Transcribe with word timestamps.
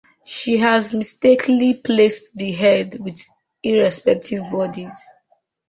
She 0.25 0.57
has 0.57 0.95
mistakenly 0.95 1.75
placed 1.75 2.35
the 2.35 2.51
heads 2.53 2.97
with 2.97 3.21
irrespective 3.61 4.49
body. 4.51 4.87